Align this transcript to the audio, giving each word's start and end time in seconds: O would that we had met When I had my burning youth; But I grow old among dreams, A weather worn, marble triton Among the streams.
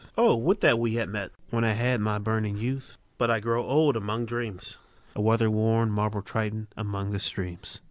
O 0.17 0.35
would 0.35 0.61
that 0.61 0.79
we 0.79 0.95
had 0.95 1.09
met 1.09 1.29
When 1.51 1.63
I 1.63 1.73
had 1.73 2.01
my 2.01 2.17
burning 2.17 2.57
youth; 2.57 2.97
But 3.19 3.29
I 3.29 3.39
grow 3.39 3.63
old 3.63 3.95
among 3.95 4.25
dreams, 4.25 4.77
A 5.15 5.21
weather 5.21 5.51
worn, 5.51 5.91
marble 5.91 6.23
triton 6.23 6.69
Among 6.75 7.11
the 7.11 7.19
streams. 7.19 7.79